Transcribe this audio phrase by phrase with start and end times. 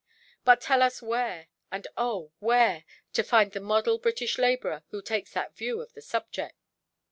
[0.43, 2.31] But tell us where, and oh!
[2.39, 6.55] where, to find the model British labourer who takes that view of the subject.